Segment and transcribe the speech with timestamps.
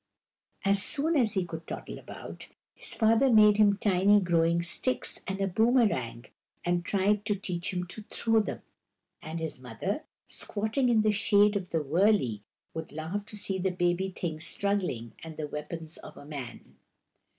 [0.65, 5.39] As soon as he could toddle about, his father made him tiny throwing sticks and
[5.39, 6.25] a boomerang,
[6.65, 8.63] and tried to teach him to throw them;
[9.21, 12.41] and his mother, squatting in the shade of the wurley,
[12.73, 16.77] would laugh to see the baby thing struggling with the weapons of a man.